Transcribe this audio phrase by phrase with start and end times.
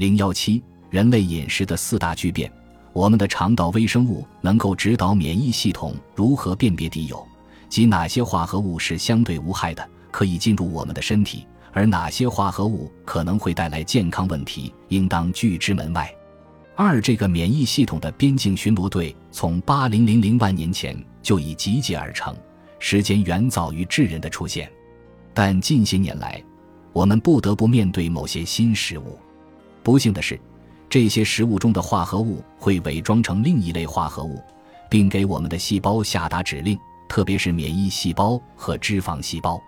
[0.00, 2.50] 零幺七，人类饮食的四大巨变。
[2.94, 7.22] 我们的肠道微生物能够指导免疫系统如何辨别敌友，
[7.68, 16.10] 及哪些化合物是相对无害的，可以进入我们的身体，而哪些化合物可能会带来健康问题，应当拒之门外。
[16.74, 22.34] 二，这个免疫系统的边境巡逻队从八零零零万年前就已集结而成，
[22.78, 24.72] 时间远早于智人的出现。
[25.34, 26.42] 但近些年来，
[26.94, 29.18] 我们不得不面对某些新事物。
[29.82, 30.38] 不幸的是，
[30.88, 34.42] 这些食物中的化合物会伪装成另一类化合物，
[34.90, 36.78] 并给我们的细胞下达指令，
[37.08, 39.60] 特别是免疫细胞和脂肪细胞。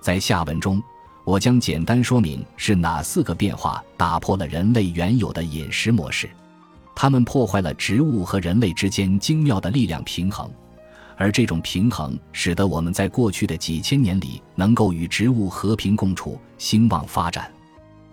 [0.00, 0.82] 在下文中，
[1.24, 6.30] 我将简单说明是哪四个变化打破了人类原有的饮食模式。
[6.94, 10.50] 它们破坏了植物和人类之间精妙的力量平衡，
[11.16, 17.50] 而这种平衡使得我们在过去的几千年里能够与植物和平共处、兴旺发展。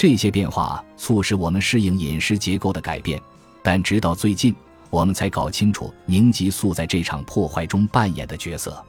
[0.00, 3.20] 这些变化促使我们适应饮食结构的改变，
[3.62, 4.56] 但直到最近，
[4.88, 8.82] 我们才搞清楚凝集素在这场破坏中扮演的角色。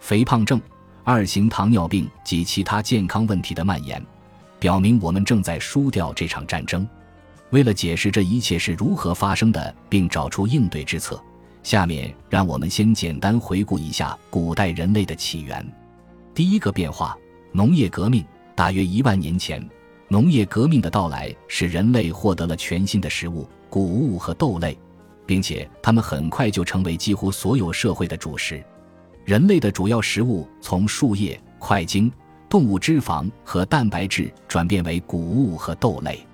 [0.00, 0.58] 肥胖症、
[1.04, 4.02] 二型糖尿病及其他健康问题的蔓延，
[4.58, 6.88] 表明我们正在输掉这场战争。
[7.50, 11.22] 为了解释这一切是如何发生的，并找出应对之策，
[11.62, 15.62] 下面让我们先简单回顾一下古代人类的起源。
[16.32, 17.14] 第一个变化，
[17.52, 18.24] 农业革命。
[18.54, 19.62] 大约一万年前，
[20.08, 24.78] 农业革命的到来使人类获得了全新的食物——谷物和豆类，
[25.26, 28.62] 并且它们很快就成为几乎所有社会的主食。
[29.24, 32.10] 人类的主要食物从树叶、块茎、
[32.48, 36.24] 动物脂肪和蛋白质转变为谷物和豆类。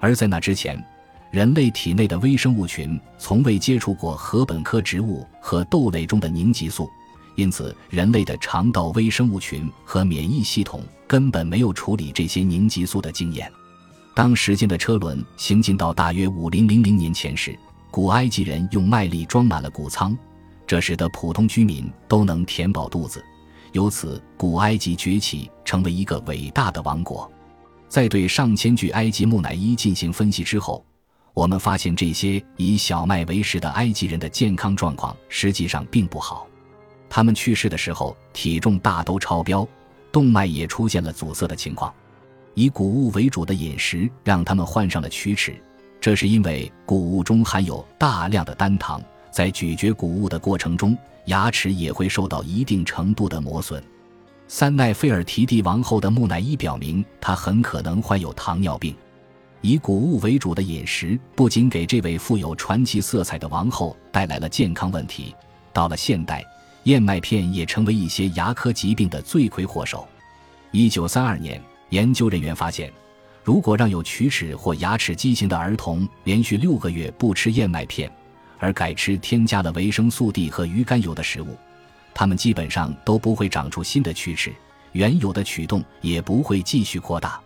[0.00, 0.84] 而在那之前，
[1.30, 6.90] 人类体内的微生物群从未接触过禾本科植物和豆类中的凝集素，
[7.36, 13.50] 因此人类的肠道微生物群和免疫系统根本没有处理这些凝集素的经验。
[14.14, 17.58] 当时间的车轮行进到大约五零零零年前时，
[17.90, 20.16] 古埃及人用麦粒装满了谷仓，
[20.66, 23.24] 这使得普通居民都能填饱肚子，
[23.72, 27.30] 由此古埃及崛起，成为一个伟大的王国。
[27.88, 30.84] 在对上千具埃及木乃伊进行分析之后，
[31.32, 36.46] 我们发现这些以小麦为食的埃及人的健康状况实际上并不好。
[37.14, 39.64] 他们去世的时候体重大都超标，
[40.10, 41.94] 动脉也出现了阻塞的情况。
[42.54, 45.54] 以谷物为主的饮食让他们患上了龋齿，
[46.00, 53.80] 这是因为谷物中含有大量的单糖，在咀嚼谷物的过程中，牙齿也会受到一定程度的磨损。
[54.48, 58.92] 三奈菲尔提蒂王后的木乃伊表明，她很可能患有糖尿病。
[59.60, 65.32] 以谷物为主的饮食不仅给这位富有传奇色彩的王后带来了健康问题，
[65.72, 66.44] 到了现代，
[66.84, 70.06] 燕麦片也成为一些牙科疾病的罪魁祸首。
[70.70, 72.92] 一九三二年，研究人员发现，
[73.42, 78.10] 如果让有龋齿或牙齿畸形的儿童连续六个月不吃燕麦片，
[78.58, 81.56] 而改吃添加了维生素 D 和鱼肝油的食物，
[82.12, 84.52] 他们基本上都不会长出新的龋齿，
[84.92, 87.40] 原有的龋洞也不会继续扩大。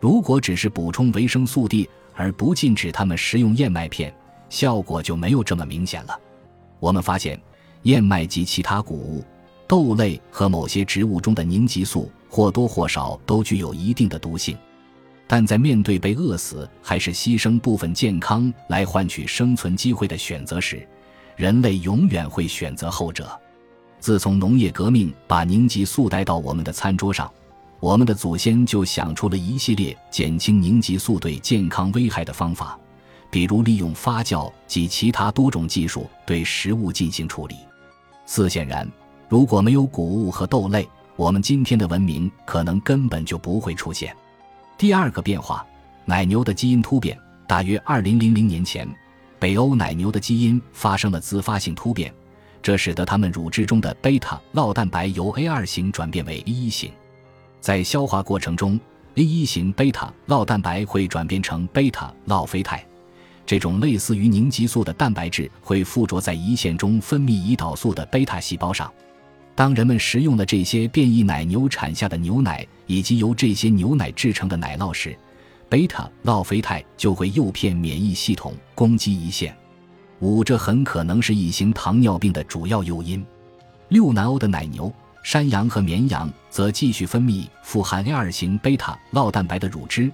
[0.00, 4.12] 如果只是补充维生素 D 而不禁止他们食用燕麦片，
[4.48, 6.18] 效果就没有这么明显了。
[6.80, 7.40] 我们发现，
[7.82, 9.24] 燕麦及其他谷物、
[9.66, 14.56] 豆类和某些植物中的凝集素或多或少都具有一定的毒性，
[15.26, 20.86] 但在面对被饿死还是牺牲部分健康来换取生存机会的选择时，
[21.36, 23.38] 人类永远会选择后者。
[23.98, 27.30] 自从农业革命把凝集素带到我们的餐桌上，
[27.80, 32.78] 我们的祖先就想出了一系列减轻凝集素对健康危害的方法，
[33.30, 37.56] 比如利用发酵及其他多种技术对食物进行处理。
[38.24, 38.90] 四显然，
[39.28, 44.14] 如果没有谷物和豆类，我们今天的文明可能根本就不会出现。
[44.78, 45.66] 第二个变化，
[46.04, 47.18] 奶牛的基因突变。
[47.46, 48.88] 大约二零零零年前，
[49.38, 52.12] 北欧奶牛的基因发生了自发性突变。
[52.62, 56.92] 这使得它们乳汁中的贝塔酪蛋白由 A 二型转变为 A 一型，
[57.60, 58.80] 在消化过程中
[59.16, 62.86] ，A 一型贝塔酪蛋白会转变成贝塔酪啡肽，
[63.44, 68.90] 这种类似于凝集素的蛋白质会附着在胰腺中分泌胰岛素的贝塔细胞上。
[69.54, 75.16] 当人们食用了这些变异奶牛产下的牛奶以及由这些牛奶制成的奶酪时，
[75.68, 79.54] 贝塔酪啡肽就会诱骗免疫系统攻击胰腺。
[80.20, 83.24] 五，这很可能是一型糖尿病的主要诱因。
[83.88, 84.90] 六，南欧的奶牛、
[85.22, 90.10] 山羊和绵羊则继续分泌富含 A 二型贝塔酪蛋白的乳汁，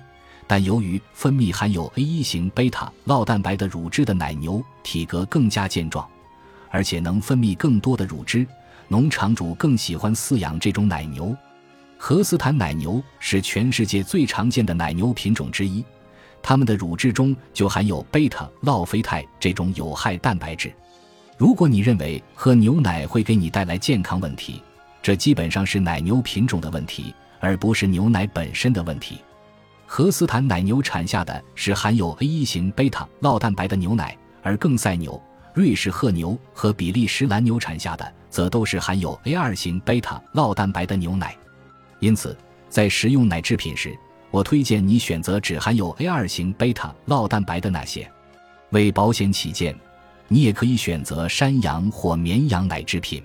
[0.48, 6.08] 但由于分泌含有 A 一型贝塔酪蛋白的乳汁的奶牛体格更加健壮，
[6.70, 8.46] 而且能分泌更多的乳汁，
[8.88, 11.36] 农场主更喜欢饲养这种奶牛。
[11.98, 15.84] 荷斯坦奶牛是全世界最常见的奶牛品种之一。
[16.40, 20.72] 它们的乳汁中就含有贝塔酪啡肽这种有害蛋白质。
[21.36, 24.62] 如果你认为喝牛奶会给你带来健康问题，
[25.02, 29.18] 这基本上是奶牛品种的问题，而不是牛奶本身的问题。
[29.90, 35.20] 荷斯坦奶牛产下的是含有 A 一型贝塔酪蛋白的牛奶，而更赛牛、
[35.54, 41.34] 瑞士褐牛和比利时蓝牛产下的则都是含有 A 二型贝塔酪蛋白的牛奶。
[42.00, 42.36] 因此，
[42.68, 43.98] 在食用奶制品时，
[44.30, 48.08] 我推荐你选择只含有 A 二型贝塔酪蛋白的那些。
[48.70, 49.74] 为保险起见。
[50.30, 53.22] 你也可以选择山羊或绵羊奶制品。